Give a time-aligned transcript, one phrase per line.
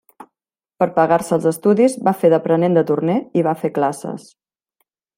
[0.83, 4.29] Per pagar-se els estudis va fer d'aprenent de torner i va fer classes.